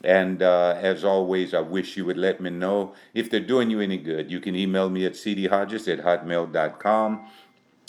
[0.04, 3.80] And uh, as always, I wish you would let me know if they're doing you
[3.80, 4.32] any good.
[4.32, 7.28] You can email me at cdhodges at hotmail.com.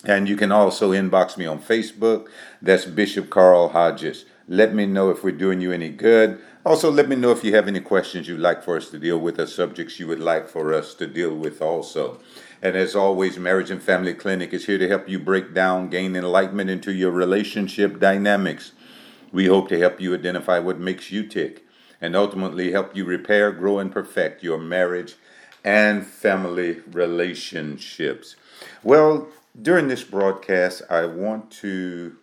[0.05, 2.29] And you can also inbox me on Facebook.
[2.61, 4.25] That's Bishop Carl Hodges.
[4.49, 6.41] Let me know if we're doing you any good.
[6.67, 9.19] Also, let me know if you have any questions you'd like for us to deal
[9.19, 12.21] with or subjects you would like for us to deal with also.
[12.61, 16.15] And as always, Marriage and Family Clinic is here to help you break down, gain
[16.15, 18.73] enlightenment into your relationship dynamics.
[19.33, 21.62] We hope to help you identify what makes you tick
[22.03, 25.15] and ultimately help you repair, grow, and perfect your marriage
[25.65, 28.35] and family relationships.
[28.83, 29.29] Well,
[29.61, 32.17] during this broadcast, I want to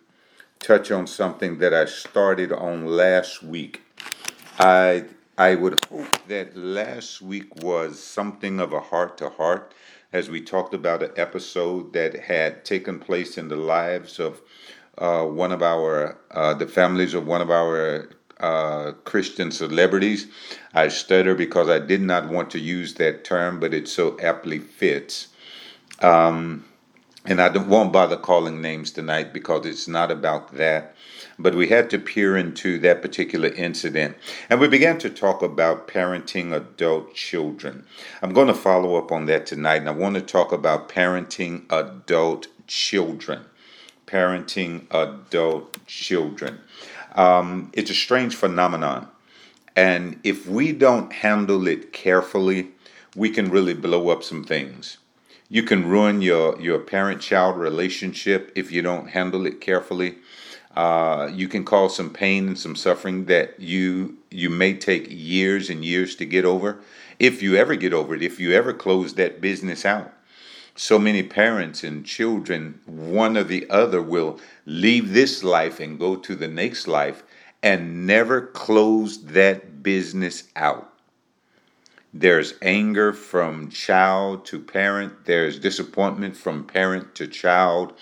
[0.58, 3.82] touch on something that I started on last week.
[4.58, 5.06] I
[5.38, 9.72] I would hope that last week was something of a heart to heart
[10.12, 14.42] as we talked about an episode that had taken place in the lives of
[14.98, 20.26] uh, one of our uh, the families of one of our uh, Christian celebrities.
[20.74, 24.58] I stutter because I did not want to use that term, but it so aptly
[24.58, 25.28] fits.
[26.00, 26.64] Um,
[27.26, 30.96] and I won't bother calling names tonight because it's not about that.
[31.38, 34.16] But we had to peer into that particular incident.
[34.48, 37.84] And we began to talk about parenting adult children.
[38.22, 39.76] I'm going to follow up on that tonight.
[39.76, 43.44] And I want to talk about parenting adult children.
[44.06, 46.60] Parenting adult children.
[47.14, 49.08] Um, it's a strange phenomenon.
[49.76, 52.68] And if we don't handle it carefully,
[53.14, 54.98] we can really blow up some things.
[55.48, 60.16] You can ruin your, your parent child relationship if you don't handle it carefully.
[60.76, 65.68] Uh, you can cause some pain and some suffering that you you may take years
[65.68, 66.78] and years to get over
[67.18, 70.12] if you ever get over it if you ever close that business out
[70.80, 76.16] so many parents and children one or the other will leave this life and go
[76.16, 77.22] to the next life
[77.62, 80.90] and never close that business out
[82.12, 85.26] there's anger from child to parent.
[85.26, 87.92] There's disappointment from parent to child,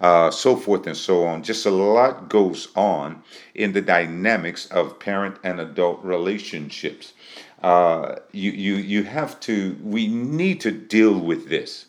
[0.00, 1.42] uh, so forth and so on.
[1.42, 3.22] Just a lot goes on
[3.54, 7.12] in the dynamics of parent and adult relationships.
[7.60, 11.86] Uh, you, you, you have to, we need to deal with this.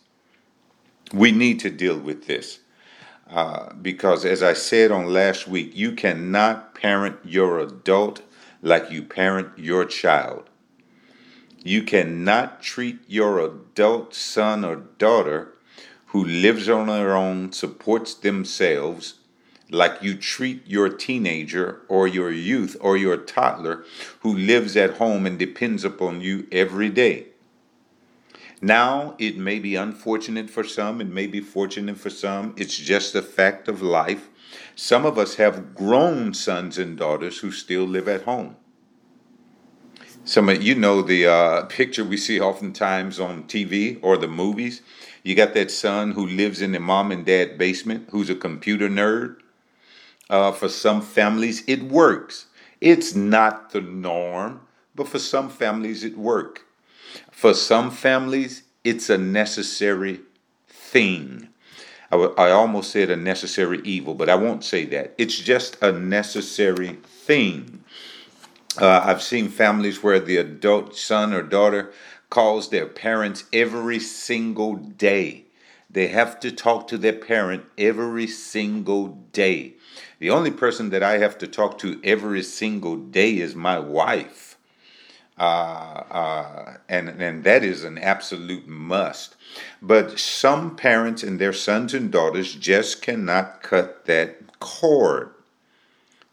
[1.14, 2.60] We need to deal with this.
[3.30, 8.22] Uh, because, as I said on last week, you cannot parent your adult
[8.62, 10.50] like you parent your child.
[11.64, 15.54] You cannot treat your adult son or daughter
[16.08, 19.16] who lives on their own, supports themselves,
[19.70, 23.84] like you treat your teenager or your youth or your toddler
[24.22, 27.26] who lives at home and depends upon you every day.
[28.62, 32.56] Now, it may be unfortunate for some, it may be fortunate for some.
[32.58, 34.30] It's just a fact of life.
[34.76, 38.56] Some of us have grown sons and daughters who still live at home.
[40.24, 44.82] Some of you know the uh, picture we see oftentimes on TV or the movies.
[45.24, 48.90] You got that son who lives in the mom and dad basement who's a computer
[48.90, 49.38] nerd.
[50.30, 52.48] Uh, for some families, it works.
[52.82, 54.62] It's not the norm,
[54.96, 56.62] but for some families, it works.
[57.32, 60.22] For some families, it's a necessary
[60.68, 61.50] thing.
[62.12, 65.14] I, w- I almost said a necessary evil, but I won't say that.
[65.18, 67.84] It's just a necessary thing.
[68.80, 71.92] Uh, I've seen families where the adult son or daughter
[72.30, 75.46] calls their parents every single day.
[75.90, 79.74] They have to talk to their parent every single day.
[80.20, 84.47] The only person that I have to talk to every single day is my wife.
[85.38, 89.36] Uh, uh, and and that is an absolute must.
[89.82, 95.30] But some parents and their sons and daughters just cannot cut that cord.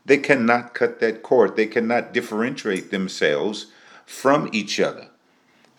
[0.07, 1.57] They cannot cut that cord.
[1.57, 3.67] They cannot differentiate themselves
[4.07, 5.09] from each other.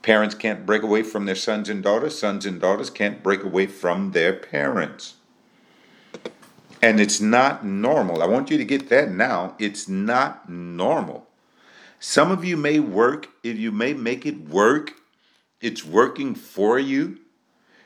[0.01, 2.17] Parents can't break away from their sons and daughters.
[2.17, 5.15] Sons and daughters can't break away from their parents.
[6.81, 8.21] And it's not normal.
[8.21, 9.55] I want you to get that now.
[9.57, 11.24] It's not normal.
[11.99, 14.93] Some of you may work, if you may make it work,
[15.61, 17.19] it's working for you.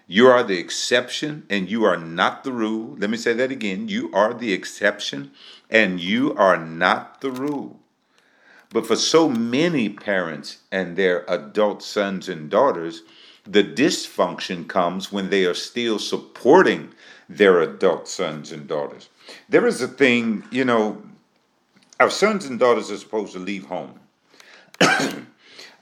[0.08, 2.96] You are the exception and you are not the rule.
[2.98, 3.88] Let me say that again.
[3.88, 5.32] You are the exception
[5.70, 7.80] and you are not the rule.
[8.72, 13.04] But for so many parents and their adult sons and daughters,
[13.46, 16.94] the dysfunction comes when they are still supporting
[17.28, 19.10] their adult sons and daughters.
[19.48, 21.02] There is a thing, you know,
[22.00, 24.00] our sons and daughters are supposed to leave home.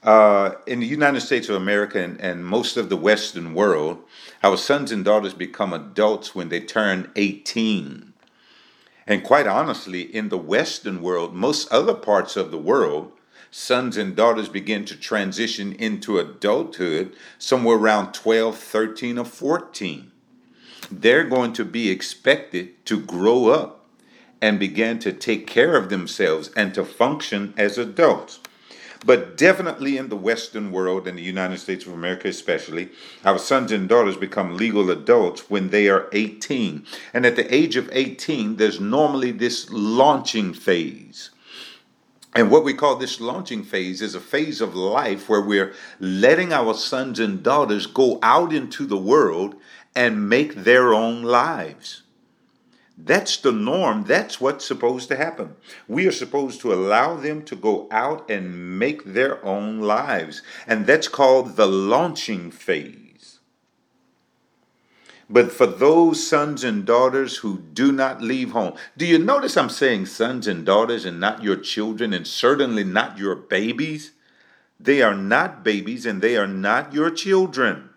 [0.02, 4.02] uh, in the United States of America and, and most of the Western world,
[4.42, 8.12] our sons and daughters become adults when they turn 18.
[9.06, 13.12] And quite honestly, in the Western world, most other parts of the world,
[13.50, 20.10] sons and daughters begin to transition into adulthood somewhere around 12, 13, or 14.
[20.90, 23.77] They're going to be expected to grow up
[24.40, 28.40] and began to take care of themselves and to function as adults.
[29.04, 32.90] But definitely in the Western world, in the United States of America especially,
[33.24, 36.84] our sons and daughters become legal adults when they are 18.
[37.14, 41.30] And at the age of 18, there's normally this launching phase.
[42.34, 46.52] And what we call this launching phase is a phase of life where we're letting
[46.52, 49.54] our sons and daughters go out into the world
[49.94, 52.02] and make their own lives.
[53.00, 54.04] That's the norm.
[54.04, 55.54] That's what's supposed to happen.
[55.86, 60.42] We are supposed to allow them to go out and make their own lives.
[60.66, 63.38] And that's called the launching phase.
[65.30, 69.68] But for those sons and daughters who do not leave home, do you notice I'm
[69.68, 74.12] saying sons and daughters and not your children and certainly not your babies?
[74.80, 77.87] They are not babies and they are not your children.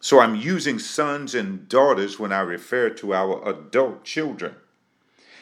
[0.00, 4.56] So I'm using sons and daughters when I refer to our adult children.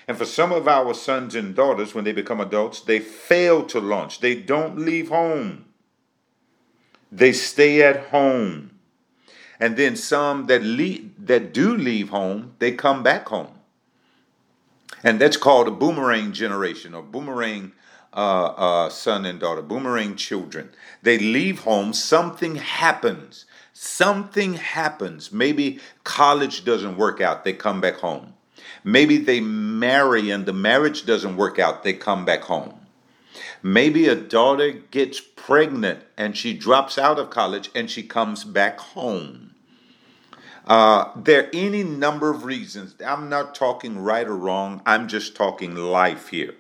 [0.09, 3.79] And for some of our sons and daughters, when they become adults, they fail to
[3.79, 4.21] launch.
[4.21, 5.67] They don't leave home.
[7.13, 8.73] They stay at home.
[9.61, 13.53] And then some that leave, that do leave home, they come back home.
[15.05, 17.73] And that's called a boomerang generation or boomerang
[18.13, 20.71] uh, uh, son and daughter, boomerang children.
[21.03, 23.45] They leave home, something happens
[23.81, 25.31] Something happens.
[25.31, 28.35] Maybe college doesn't work out, they come back home.
[28.83, 32.81] Maybe they marry and the marriage doesn't work out, they come back home.
[33.63, 38.81] Maybe a daughter gets pregnant and she drops out of college and she comes back
[38.81, 39.55] home.
[40.67, 42.97] Uh, there are any number of reasons.
[43.07, 46.57] I'm not talking right or wrong, I'm just talking life here.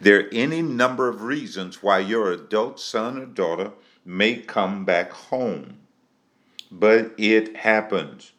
[0.00, 3.70] There are any number of reasons why your adult son or daughter
[4.04, 5.76] may come back home
[6.70, 8.32] but it happens.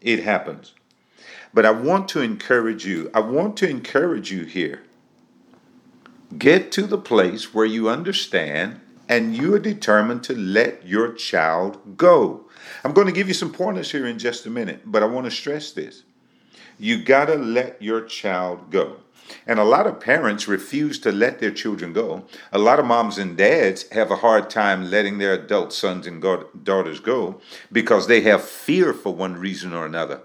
[0.00, 0.74] It happens.
[1.54, 3.10] But I want to encourage you.
[3.14, 4.82] I want to encourage you here.
[6.36, 11.96] Get to the place where you understand and you are determined to let your child
[11.96, 12.44] go.
[12.84, 15.24] I'm going to give you some pointers here in just a minute, but I want
[15.24, 16.02] to stress this.
[16.78, 18.98] You got to let your child go.
[19.46, 22.24] And a lot of parents refuse to let their children go.
[22.52, 26.22] A lot of moms and dads have a hard time letting their adult sons and
[26.62, 30.22] daughters go because they have fear for one reason or another.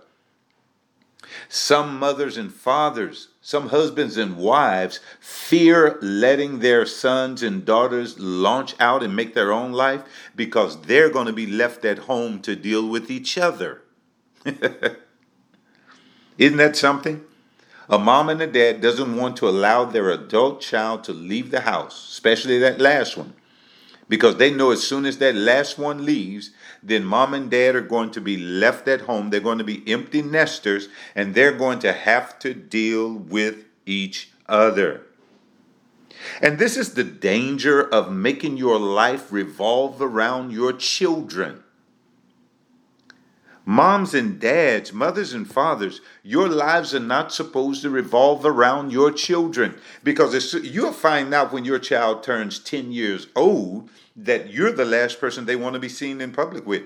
[1.49, 8.75] Some mothers and fathers, some husbands and wives fear letting their sons and daughters launch
[8.79, 10.03] out and make their own life
[10.35, 13.81] because they're going to be left at home to deal with each other.
[16.37, 17.23] Isn't that something?
[17.93, 21.59] A mom and a dad doesn't want to allow their adult child to leave the
[21.59, 23.33] house, especially that last one,
[24.09, 26.49] because they know as soon as that last one leaves,
[26.81, 29.29] then mom and dad are going to be left at home.
[29.29, 34.31] They're going to be empty nesters and they're going to have to deal with each
[34.49, 35.03] other.
[36.41, 41.63] And this is the danger of making your life revolve around your children.
[43.65, 49.09] Moms and dads, mothers and fathers, your lives are not supposed to revolve around your
[49.09, 54.83] children because you'll find out when your child turns 10 years old that you're the
[54.83, 56.83] last person they want to be seen in public with.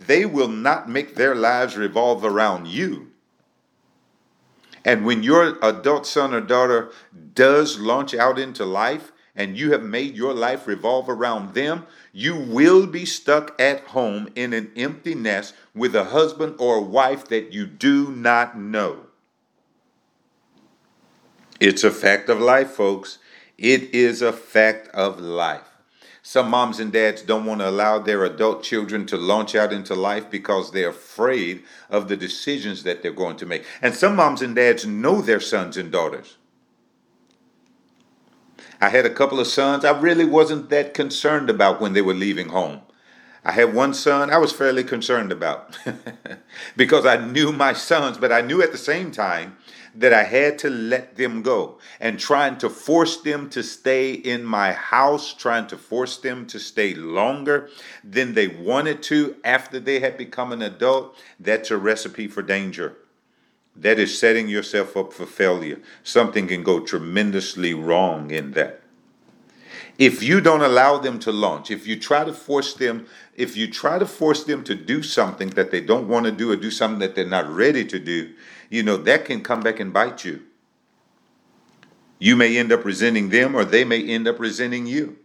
[0.00, 3.12] They will not make their lives revolve around you.
[4.84, 6.90] And when your adult son or daughter
[7.34, 12.36] does launch out into life and you have made your life revolve around them, you
[12.36, 17.26] will be stuck at home in an empty nest with a husband or a wife
[17.26, 19.00] that you do not know.
[21.58, 23.18] It's a fact of life, folks.
[23.58, 25.68] It is a fact of life.
[26.22, 29.94] Some moms and dads don't want to allow their adult children to launch out into
[29.94, 33.64] life because they're afraid of the decisions that they're going to make.
[33.82, 36.36] And some moms and dads know their sons and daughters.
[38.80, 42.14] I had a couple of sons I really wasn't that concerned about when they were
[42.14, 42.80] leaving home.
[43.44, 45.78] I had one son I was fairly concerned about
[46.76, 49.58] because I knew my sons, but I knew at the same time
[49.94, 54.44] that I had to let them go and trying to force them to stay in
[54.44, 57.68] my house, trying to force them to stay longer
[58.02, 62.96] than they wanted to after they had become an adult, that's a recipe for danger.
[63.76, 65.80] That is setting yourself up for failure.
[66.02, 68.82] Something can go tremendously wrong in that.
[69.98, 73.70] If you don't allow them to launch, if you try to force them, if you
[73.70, 76.70] try to force them to do something that they don't want to do or do
[76.70, 78.34] something that they're not ready to do,
[78.70, 80.42] you know, that can come back and bite you.
[82.18, 85.18] You may end up resenting them or they may end up resenting you.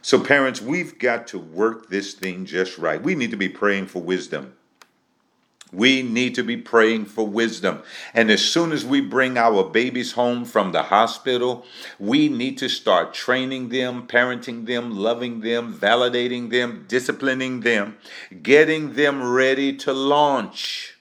[0.00, 3.00] So, parents, we've got to work this thing just right.
[3.00, 4.54] We need to be praying for wisdom.
[5.72, 7.82] We need to be praying for wisdom.
[8.12, 11.64] And as soon as we bring our babies home from the hospital,
[11.98, 17.96] we need to start training them, parenting them, loving them, validating them, disciplining them,
[18.42, 20.98] getting them ready to launch.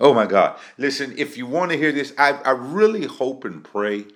[0.00, 0.58] Oh my God.
[0.78, 4.06] Listen, if you want to hear this, I, I really hope and pray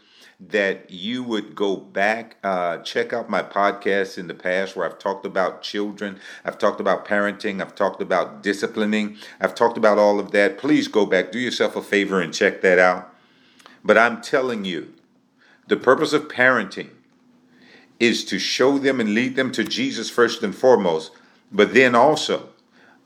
[0.49, 4.99] that you would go back, uh, check out my podcasts in the past where I've
[4.99, 10.18] talked about children, I've talked about parenting, I've talked about disciplining, I've talked about all
[10.18, 10.58] of that.
[10.58, 13.14] Please go back, do yourself a favor and check that out.
[13.84, 14.92] But I'm telling you,
[15.68, 16.90] the purpose of parenting
[18.00, 21.12] is to show them and lead them to Jesus first and foremost,
[21.52, 22.52] but then also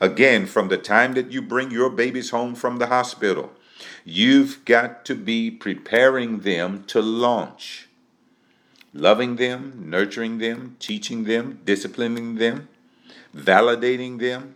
[0.00, 3.52] Again, from the time that you bring your babies home from the hospital,
[4.06, 7.88] you've got to be preparing them to launch.
[8.94, 12.68] Loving them, nurturing them, teaching them, disciplining them,
[13.34, 14.54] validating them,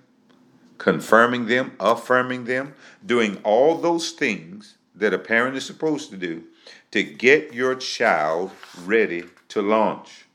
[0.78, 6.44] confirming them, affirming them, doing all those things that a parent is supposed to do
[6.92, 8.52] to get your child
[8.84, 10.26] ready to launch.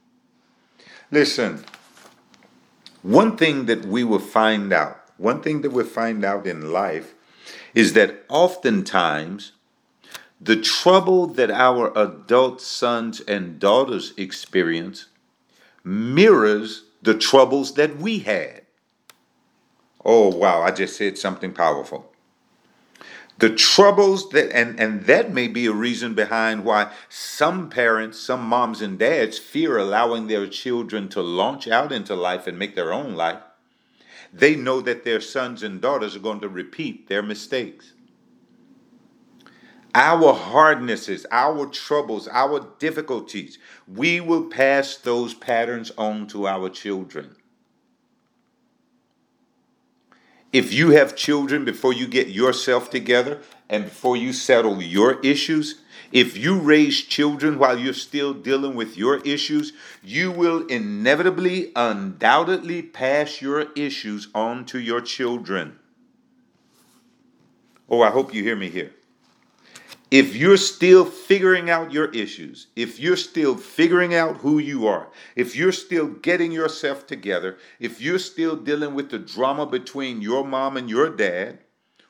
[1.10, 1.64] Listen,
[3.02, 7.15] one thing that we will find out, one thing that we find out in life
[7.76, 9.52] is that oftentimes
[10.42, 15.06] the trouble that our adult sons and daughters experience
[15.84, 18.62] mirrors the troubles that we had.
[20.04, 22.12] Oh, wow, I just said something powerful
[23.38, 28.42] the troubles that and and that may be a reason behind why some parents some
[28.46, 32.94] moms and dads fear allowing their children to launch out into life and make their
[32.94, 33.42] own life
[34.36, 37.94] they know that their sons and daughters are going to repeat their mistakes.
[39.94, 47.34] Our hardnesses our troubles our difficulties we will pass those patterns on to our children
[50.56, 55.82] if you have children before you get yourself together and before you settle your issues,
[56.14, 62.82] if you raise children while you're still dealing with your issues, you will inevitably, undoubtedly
[62.82, 65.78] pass your issues on to your children.
[67.90, 68.94] Oh, I hope you hear me here
[70.12, 75.08] if you're still figuring out your issues, if you're still figuring out who you are,
[75.36, 80.46] if you're still getting yourself together, if you're still dealing with the drama between your
[80.46, 81.60] mom and your dad,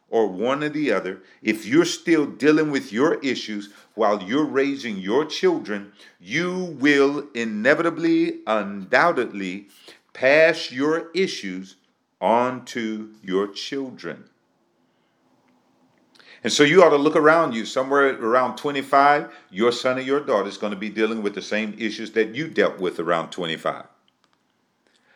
[0.09, 4.97] or one or the other, if you're still dealing with your issues while you're raising
[4.97, 9.67] your children, you will inevitably, undoubtedly
[10.13, 11.75] pass your issues
[12.21, 14.25] on to your children.
[16.45, 17.65] And so you ought to look around you.
[17.65, 21.41] Somewhere around 25, your son or your daughter is going to be dealing with the
[21.41, 23.87] same issues that you dealt with around 25.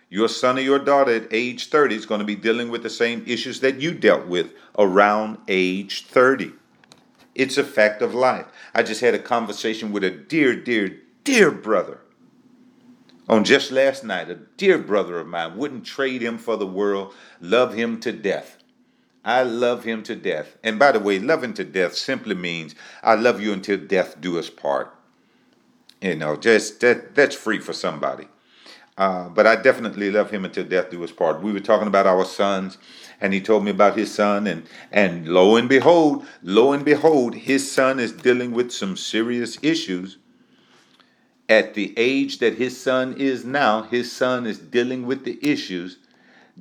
[0.09, 2.89] Your son or your daughter at age 30 is going to be dealing with the
[2.89, 6.51] same issues that you dealt with around age 30.
[7.35, 8.47] It's a fact of life.
[8.73, 12.01] I just had a conversation with a dear, dear, dear brother
[13.27, 14.31] on just last night.
[14.31, 18.58] A dear brother of mine wouldn't trade him for the world, love him to death.
[19.29, 20.57] I love him to death.
[20.63, 24.39] And by the way, loving to death simply means I love you until death do
[24.39, 24.91] us part.
[26.01, 28.27] You know, just that that's free for somebody.
[28.97, 31.43] Uh, but I definitely love him until death do us part.
[31.43, 32.79] We were talking about our sons,
[33.21, 37.35] and he told me about his son, and and lo and behold, lo and behold,
[37.35, 40.17] his son is dealing with some serious issues
[41.47, 45.97] at the age that his son is now, his son is dealing with the issues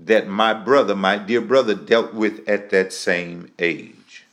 [0.04, 4.24] that my brother, my dear brother, dealt with at that same age.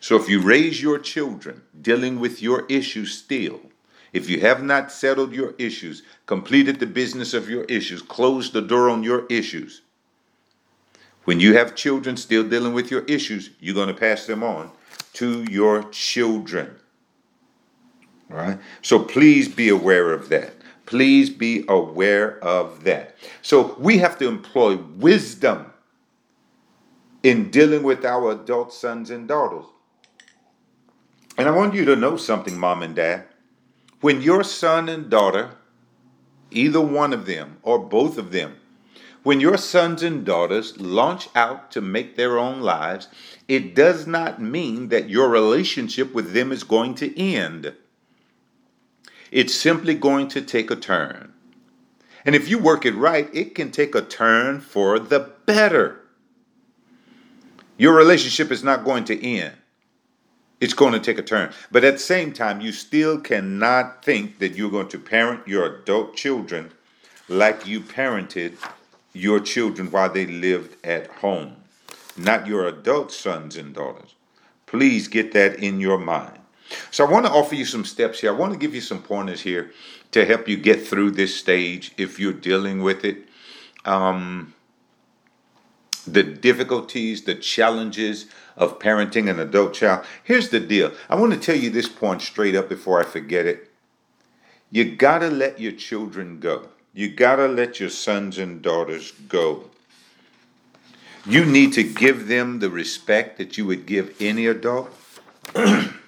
[0.00, 3.60] So if you raise your children dealing with your issues still,
[4.12, 8.60] if you have not settled your issues, completed the business of your issues, closed the
[8.60, 9.82] door on your issues,
[11.24, 14.70] when you have children still dealing with your issues, you're going to pass them on
[15.14, 16.74] to your children.
[18.30, 18.58] All right?
[18.82, 20.54] So please be aware of that.
[20.92, 23.16] Please be aware of that.
[23.40, 25.72] So we have to employ wisdom
[27.22, 29.64] in dealing with our adult sons and daughters.
[31.38, 33.24] And I want you to know something, mom and dad.
[34.02, 35.52] When your son and daughter,
[36.50, 38.56] either one of them or both of them,
[39.22, 43.08] when your sons and daughters launch out to make their own lives,
[43.48, 47.74] it does not mean that your relationship with them is going to end.
[49.32, 51.32] It's simply going to take a turn.
[52.26, 56.02] And if you work it right, it can take a turn for the better.
[57.78, 59.54] Your relationship is not going to end.
[60.60, 61.50] It's going to take a turn.
[61.72, 65.76] But at the same time, you still cannot think that you're going to parent your
[65.76, 66.70] adult children
[67.26, 68.58] like you parented
[69.14, 71.56] your children while they lived at home,
[72.18, 74.14] not your adult sons and daughters.
[74.66, 76.41] Please get that in your mind.
[76.90, 78.32] So I want to offer you some steps here.
[78.32, 79.72] I want to give you some pointers here
[80.12, 83.28] to help you get through this stage if you're dealing with it.
[83.84, 84.54] Um,
[86.06, 88.26] the difficulties, the challenges
[88.56, 90.04] of parenting an adult child.
[90.22, 90.92] Here's the deal.
[91.08, 93.70] I want to tell you this point straight up before I forget it.
[94.70, 96.68] You got to let your children go.
[96.94, 99.70] You got to let your sons and daughters go.
[101.24, 104.90] You need to give them the respect that you would give any adult.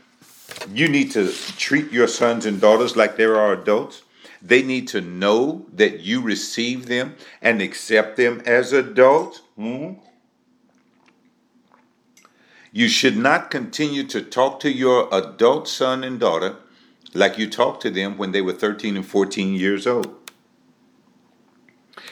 [0.73, 4.03] You need to treat your sons and daughters like they are adults.
[4.41, 9.43] They need to know that you receive them and accept them as adults.
[9.59, 10.01] Mm-hmm.
[12.73, 16.57] You should not continue to talk to your adult son and daughter
[17.15, 20.14] like you talked to them when they were 13 and 14 years old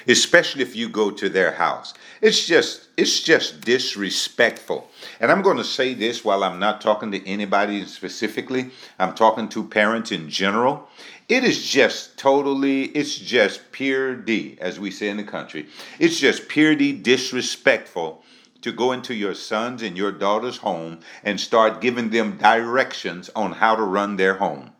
[0.06, 1.94] especially if you go to their house.
[2.20, 4.88] It's just it's just disrespectful.
[5.20, 8.70] And I'm going to say this while I'm not talking to anybody specifically.
[8.98, 10.88] I'm talking to parents in general.
[11.28, 15.66] It is just totally it's just pure D as we say in the country.
[15.98, 18.22] It's just pure D disrespectful
[18.62, 23.52] to go into your sons and your daughters' home and start giving them directions on
[23.52, 24.70] how to run their home.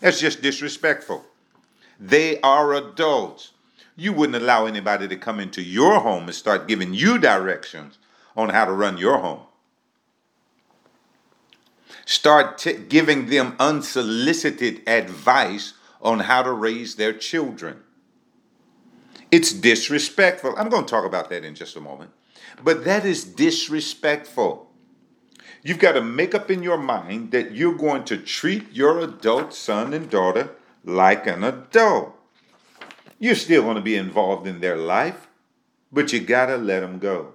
[0.00, 1.24] That's just disrespectful.
[1.98, 3.52] They are adults
[4.00, 7.98] you wouldn't allow anybody to come into your home and start giving you directions
[8.34, 9.42] on how to run your home.
[12.06, 17.82] Start t- giving them unsolicited advice on how to raise their children.
[19.30, 20.54] It's disrespectful.
[20.56, 22.10] I'm going to talk about that in just a moment.
[22.64, 24.70] But that is disrespectful.
[25.62, 29.52] You've got to make up in your mind that you're going to treat your adult
[29.52, 30.52] son and daughter
[30.84, 32.16] like an adult.
[33.20, 35.28] You're still going to be involved in their life,
[35.92, 37.34] but you got to let them go.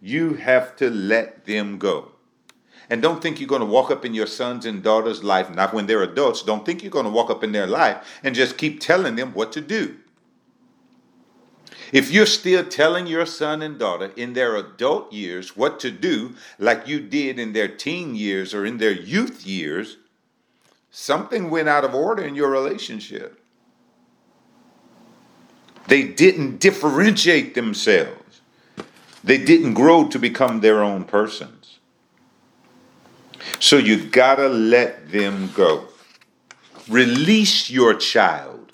[0.00, 2.12] You have to let them go.
[2.88, 5.74] And don't think you're going to walk up in your sons and daughters' life, not
[5.74, 6.42] when they're adults.
[6.42, 9.34] Don't think you're going to walk up in their life and just keep telling them
[9.34, 9.96] what to do.
[11.92, 16.36] If you're still telling your son and daughter in their adult years what to do,
[16.60, 19.96] like you did in their teen years or in their youth years,
[20.92, 23.40] something went out of order in your relationship.
[25.88, 28.40] They didn't differentiate themselves.
[29.22, 31.78] They didn't grow to become their own persons.
[33.58, 35.88] So you gotta let them go.
[36.88, 38.72] Release your child.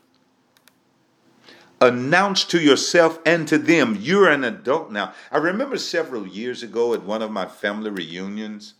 [1.81, 5.12] Announce to yourself and to them, you're an adult now.
[5.31, 8.75] I remember several years ago at one of my family reunions,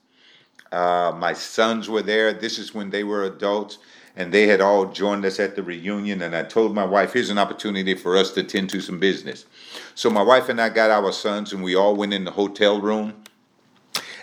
[0.71, 2.33] uh, my sons were there.
[2.33, 3.79] This is when they were adults
[4.17, 6.23] and they had all joined us at the reunion.
[6.23, 9.47] And I told my wife, here's an opportunity for us to tend to some business.
[9.95, 12.81] So my wife and I got our sons, and we all went in the hotel
[12.81, 13.25] room.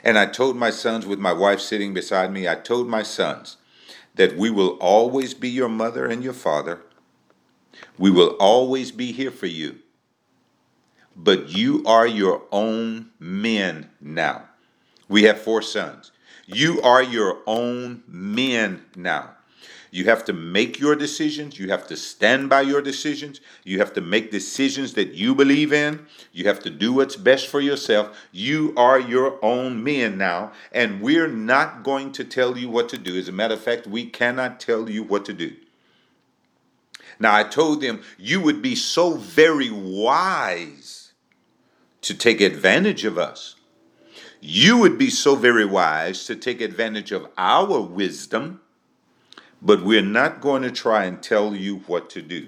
[0.03, 3.57] And I told my sons, with my wife sitting beside me, I told my sons
[4.15, 6.81] that we will always be your mother and your father.
[7.97, 9.79] We will always be here for you.
[11.15, 14.45] But you are your own men now.
[15.09, 16.11] We have four sons.
[16.45, 19.35] You are your own men now.
[19.91, 21.59] You have to make your decisions.
[21.59, 23.41] You have to stand by your decisions.
[23.63, 26.05] You have to make decisions that you believe in.
[26.31, 28.15] You have to do what's best for yourself.
[28.31, 32.97] You are your own men now, and we're not going to tell you what to
[32.97, 33.17] do.
[33.17, 35.55] As a matter of fact, we cannot tell you what to do.
[37.19, 41.13] Now, I told them you would be so very wise
[42.01, 43.55] to take advantage of us.
[44.39, 48.61] You would be so very wise to take advantage of our wisdom
[49.61, 52.47] but we're not going to try and tell you what to do.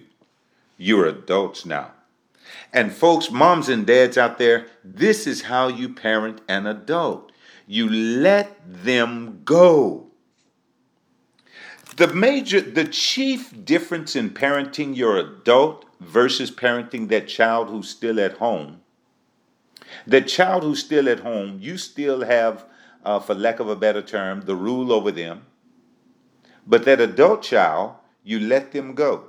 [0.77, 1.91] You're adults now.
[2.73, 7.31] And folks, moms and dads out there, this is how you parent an adult.
[7.67, 10.07] You let them go.
[11.97, 18.19] The major, the chief difference in parenting your adult versus parenting that child who's still
[18.19, 18.81] at home,
[20.07, 22.65] that child who's still at home, you still have,
[23.03, 25.45] uh, for lack of a better term, the rule over them.
[26.71, 29.25] But that adult child, you let them go.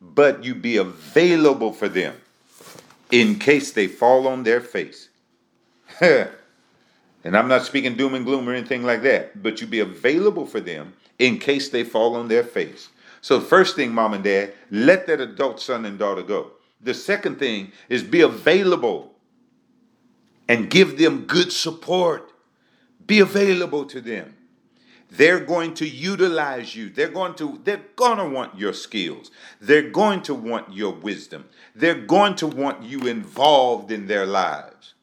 [0.00, 2.14] But you be available for them
[3.10, 5.10] in case they fall on their face.
[6.00, 6.30] and
[7.24, 10.58] I'm not speaking doom and gloom or anything like that, but you be available for
[10.58, 12.88] them in case they fall on their face.
[13.20, 16.52] So, first thing, mom and dad, let that adult son and daughter go.
[16.80, 19.12] The second thing is be available
[20.48, 22.32] and give them good support.
[23.06, 24.35] Be available to them.
[25.10, 26.90] They're going to utilize you.
[26.90, 29.30] They're going to they're going to want your skills.
[29.60, 31.48] They're going to want your wisdom.
[31.74, 34.94] They're going to want you involved in their lives.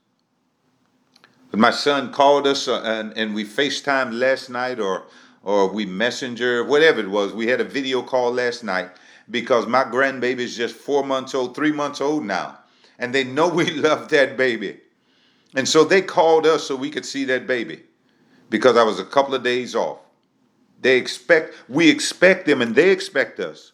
[1.53, 5.05] My son called us uh, and, and we FaceTime last night or
[5.41, 7.33] or we messenger, whatever it was.
[7.33, 8.89] We had a video call last night
[9.29, 12.59] because my grandbaby is just four months old, three months old now.
[12.99, 14.79] And they know we love that baby.
[15.55, 17.83] And so they called us so we could see that baby
[18.53, 19.97] because I was a couple of days off.
[20.79, 23.71] They expect, we expect them and they expect us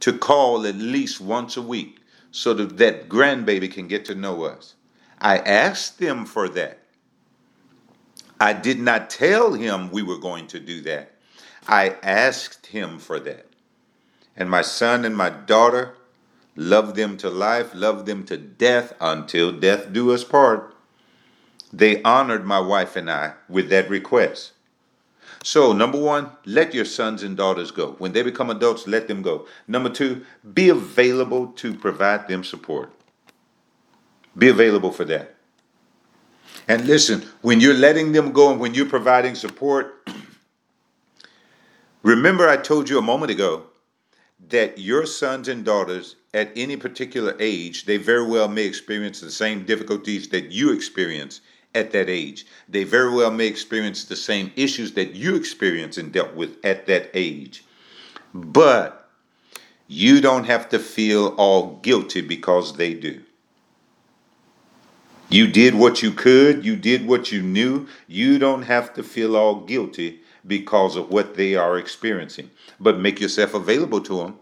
[0.00, 1.98] to call at least once a week
[2.30, 4.76] so that that grandbaby can get to know us.
[5.20, 6.78] I asked them for that.
[8.40, 11.12] I did not tell him we were going to do that.
[11.68, 13.44] I asked him for that.
[14.34, 15.96] And my son and my daughter
[16.56, 20.75] love them to life, love them to death until death do us part.
[21.76, 24.52] They honored my wife and I with that request.
[25.42, 27.96] So, number one, let your sons and daughters go.
[27.98, 29.46] When they become adults, let them go.
[29.68, 32.92] Number two, be available to provide them support.
[34.38, 35.34] Be available for that.
[36.66, 40.08] And listen, when you're letting them go and when you're providing support,
[42.02, 43.64] remember I told you a moment ago
[44.48, 49.30] that your sons and daughters at any particular age, they very well may experience the
[49.30, 51.42] same difficulties that you experience
[51.76, 52.46] at that age.
[52.68, 56.86] They very well may experience the same issues that you experienced and dealt with at
[56.86, 57.64] that age.
[58.34, 59.08] But
[59.86, 63.22] you don't have to feel all guilty because they do.
[65.28, 67.86] You did what you could, you did what you knew.
[68.06, 72.50] You don't have to feel all guilty because of what they are experiencing.
[72.78, 74.38] But make yourself available to them.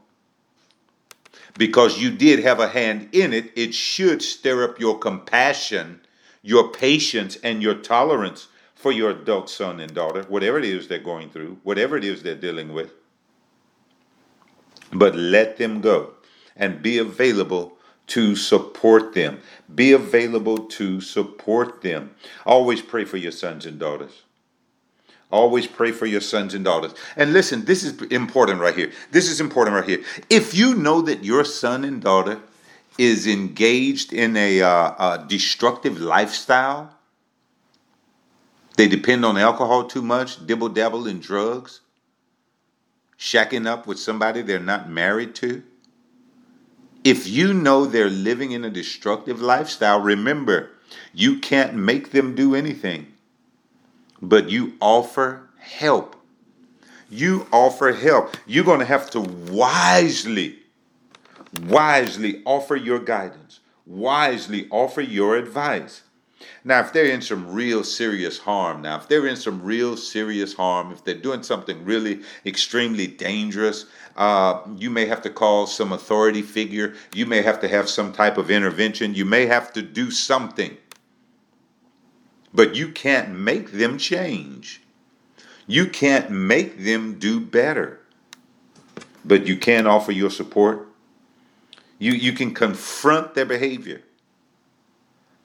[1.57, 6.01] Because you did have a hand in it, it should stir up your compassion
[6.45, 10.99] your patience and your tolerance for your adult son and daughter, whatever it is they're
[10.99, 12.93] going through, whatever it is they're dealing with.
[14.93, 16.13] But let them go
[16.55, 17.79] and be available
[18.09, 19.41] to support them.
[19.75, 22.15] Be available to support them.
[22.45, 24.23] Always pray for your sons and daughters.
[25.33, 26.95] Always pray for your sons and daughters.
[27.17, 28.93] And listen, this is important right here.
[29.11, 30.05] This is important right here.
[30.29, 32.41] If you know that your son and daughter
[32.99, 34.69] is engaged in a, uh,
[35.21, 36.95] a destructive lifestyle.
[38.77, 41.81] They depend on alcohol too much, dibble dabble in drugs,
[43.19, 45.63] shacking up with somebody they're not married to.
[47.05, 50.71] If you know they're living in a destructive lifestyle, remember,
[51.13, 53.13] you can't make them do anything,
[54.23, 56.17] but you offer help.
[57.11, 58.37] You offer help.
[58.47, 60.59] You're going to have to wisely
[61.63, 66.03] wisely offer your guidance, wisely offer your advice.
[66.65, 70.55] Now, if they're in some real serious harm, now, if they're in some real serious
[70.55, 73.87] harm, if they're doing something really extremely dangerous,
[74.17, 76.95] uh, you may have to call some authority figure.
[77.15, 79.15] You may have to have some type of intervention.
[79.15, 80.77] You may have to do something.
[82.53, 84.83] But you can't make them change.
[85.67, 88.01] You can't make them do better.
[89.25, 90.87] But you can offer your support
[92.05, 94.03] you, you can confront their behavior.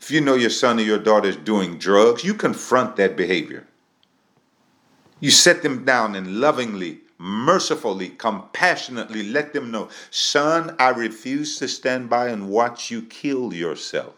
[0.02, 3.66] If you know your son or your daughter is doing drugs, you confront that behavior.
[5.20, 11.68] You set them down and lovingly mercifully, compassionately let them know, son, I refuse to
[11.68, 14.16] stand by and watch you kill yourself.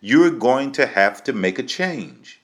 [0.00, 2.40] You're going to have to make a change.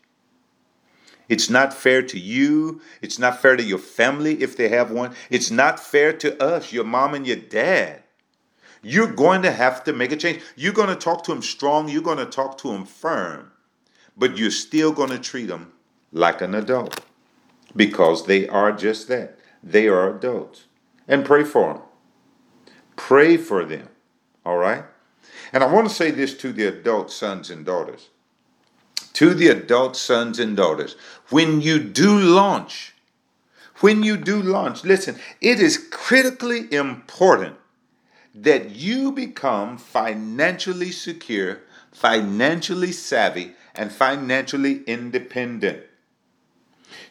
[1.29, 2.81] It's not fair to you.
[3.03, 5.15] It's not fair to your family if they have one.
[5.29, 8.03] It's not fair to us, your mom and your dad.
[8.89, 10.41] You're going to have to make a change.
[10.57, 11.91] You're going to talk to him strong.
[11.91, 13.53] You're going to talk to him firm.
[14.17, 15.73] But you're still going to treat them
[16.11, 17.05] like an adult
[17.77, 19.39] because they are just that.
[19.63, 20.65] They are adults.
[21.07, 21.83] And pray for them.
[22.97, 23.91] Pray for them.
[24.47, 24.85] All right?
[25.53, 28.09] And I want to say this to the adult sons and daughters.
[29.13, 30.97] To the adult sons and daughters,
[31.29, 32.95] when you do launch,
[33.81, 37.58] when you do launch, listen, it is critically important
[38.43, 45.83] that you become financially secure, financially savvy, and financially independent.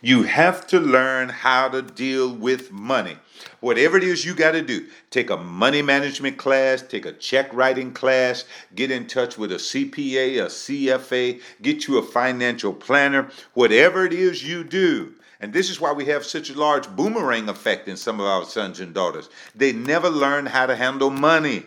[0.02, 3.18] You have to learn how to deal with money.
[3.60, 7.54] Whatever it is you got to do, take a money management class, take a check
[7.54, 13.30] writing class, get in touch with a CPA, a CFA, get you a financial planner,
[13.54, 15.14] whatever it is you do.
[15.40, 18.46] And this is why we have such a large boomerang effect in some of our
[18.46, 19.30] sons and daughters.
[19.54, 21.66] They never learn how to handle money.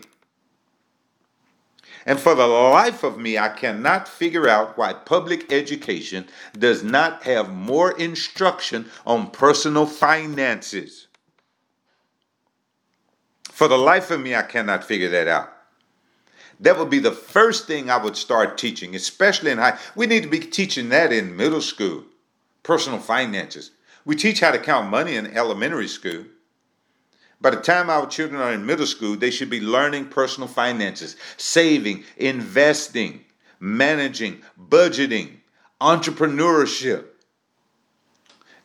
[2.06, 6.26] And for the life of me, I cannot figure out why public education
[6.58, 11.06] does not have more instruction on personal finances.
[13.52, 15.52] For the life of me, I cannot figure that out.
[16.60, 19.78] That would be the first thing I would start teaching, especially in high.
[19.94, 22.04] We need to be teaching that in middle school,
[22.62, 23.70] personal finances.
[24.04, 26.24] We teach how to count money in elementary school.
[27.40, 31.16] By the time our children are in middle school, they should be learning personal finances,
[31.36, 33.24] saving, investing,
[33.58, 35.38] managing, budgeting,
[35.80, 37.06] entrepreneurship.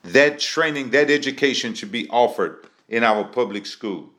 [0.04, 4.10] That training, that education should be offered in our public schools.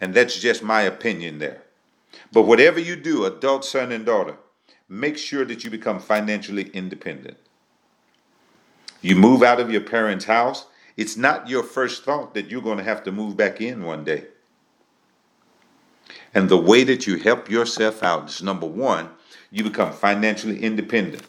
[0.00, 1.62] And that's just my opinion there.
[2.32, 4.36] But whatever you do, adult son and daughter,
[4.88, 7.36] make sure that you become financially independent.
[9.00, 12.78] You move out of your parents' house, it's not your first thought that you're going
[12.78, 14.26] to have to move back in one day.
[16.34, 19.10] And the way that you help yourself out is number one,
[19.50, 21.22] you become financially independent.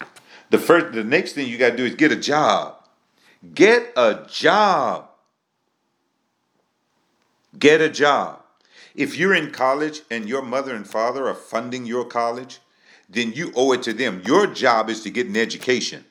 [0.50, 2.76] The first the next thing you got to do is get a job.
[3.54, 5.10] Get a job.
[7.58, 8.44] Get a job.
[8.94, 12.60] If you're in college and your mother and father are funding your college,
[13.10, 14.22] then you owe it to them.
[14.26, 16.06] Your job is to get an education.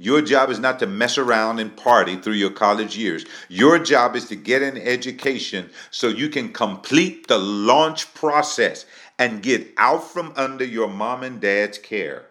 [0.00, 3.24] Your job is not to mess around and party through your college years.
[3.48, 8.86] Your job is to get an education so you can complete the launch process
[9.18, 12.26] and get out from under your mom and dad's care.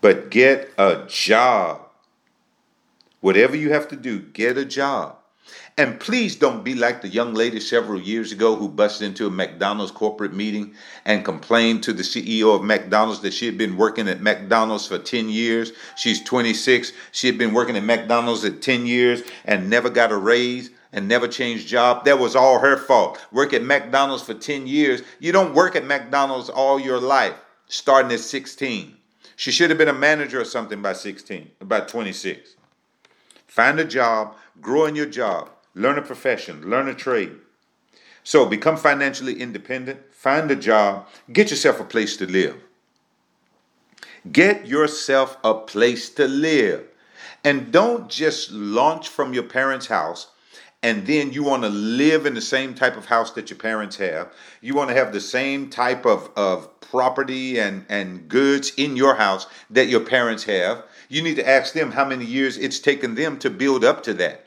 [0.00, 1.82] But get a job.
[3.20, 5.18] Whatever you have to do, get a job.
[5.78, 9.30] And please don't be like the young lady several years ago who busted into a
[9.30, 14.08] McDonald's corporate meeting and complained to the CEO of McDonald's that she had been working
[14.08, 15.72] at McDonald's for 10 years.
[15.96, 16.92] She's 26.
[17.12, 21.08] She had been working at McDonald's at 10 years and never got a raise and
[21.08, 22.04] never changed job.
[22.06, 23.24] That was all her fault.
[23.30, 25.02] Work at McDonald's for 10 years.
[25.20, 27.34] You don't work at McDonald's all your life,
[27.68, 28.96] starting at 16.
[29.36, 32.56] She should have been a manager or something by 16, about 26.
[33.46, 37.32] Find a job, grow in your job learn a profession, learn a trade.
[38.24, 42.56] So become financially independent, find a job, get yourself a place to live.
[44.32, 46.88] Get yourself a place to live.
[47.44, 50.28] And don't just launch from your parents' house
[50.82, 53.96] and then you want to live in the same type of house that your parents
[53.96, 54.32] have.
[54.60, 59.14] You want to have the same type of, of property and, and goods in your
[59.14, 60.84] house that your parents have.
[61.08, 64.14] You need to ask them how many years it's taken them to build up to
[64.14, 64.45] that.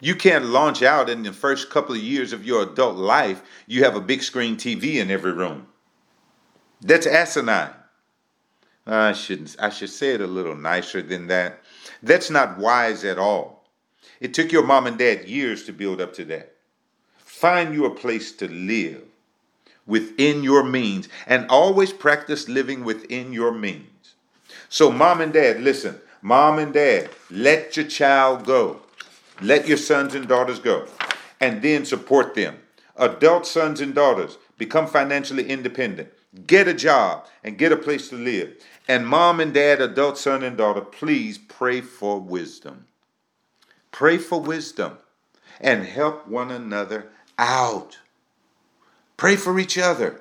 [0.00, 3.84] You can't launch out in the first couple of years of your adult life, you
[3.84, 5.68] have a big screen TV in every room.
[6.80, 7.74] That's asinine.
[8.86, 11.60] I shouldn't I should say it a little nicer than that.
[12.02, 13.64] That's not wise at all.
[14.20, 16.54] It took your mom and dad years to build up to that.
[17.16, 19.02] Find you a place to live
[19.86, 24.14] within your means and always practice living within your means.
[24.68, 28.80] So, mom and dad, listen, mom and dad, let your child go.
[29.40, 30.86] Let your sons and daughters go
[31.40, 32.58] and then support them.
[32.96, 36.10] Adult sons and daughters become financially independent.
[36.46, 38.56] Get a job and get a place to live.
[38.86, 42.86] And mom and dad, adult son and daughter, please pray for wisdom.
[43.90, 44.98] Pray for wisdom
[45.60, 47.98] and help one another out.
[49.16, 50.20] Pray for each other.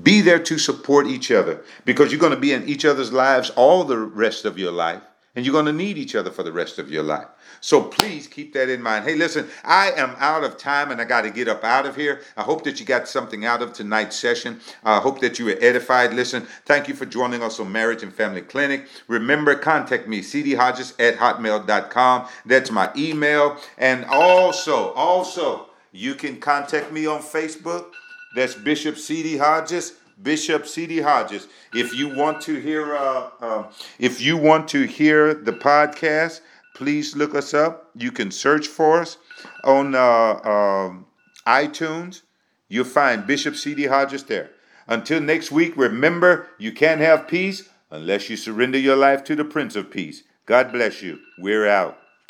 [0.00, 3.50] Be there to support each other because you're going to be in each other's lives
[3.50, 5.02] all the rest of your life
[5.36, 7.26] and you're going to need each other for the rest of your life.
[7.60, 9.04] So please keep that in mind.
[9.04, 11.94] Hey, listen, I am out of time and I got to get up out of
[11.94, 12.22] here.
[12.36, 14.60] I hope that you got something out of tonight's session.
[14.82, 16.14] I hope that you were edified.
[16.14, 18.88] Listen, thank you for joining us on Marriage and Family Clinic.
[19.08, 22.28] Remember, contact me, cdhodges at hotmail.com.
[22.46, 23.58] That's my email.
[23.76, 27.92] And also, also, you can contact me on Facebook.
[28.34, 29.36] That's Bishop C.D.
[29.36, 29.94] Hodges.
[30.22, 31.00] Bishop C.D.
[31.00, 31.46] Hodges.
[31.74, 33.64] If you want to hear, uh, uh,
[33.98, 36.40] if you want to hear the podcast,
[36.74, 37.90] please look us up.
[37.94, 39.18] You can search for us
[39.64, 41.06] on uh, um,
[41.46, 42.22] iTunes.
[42.68, 43.86] You'll find Bishop C.D.
[43.86, 44.50] Hodges there.
[44.88, 49.44] Until next week, remember you can't have peace unless you surrender your life to the
[49.44, 50.22] Prince of Peace.
[50.46, 51.18] God bless you.
[51.38, 51.98] We're out.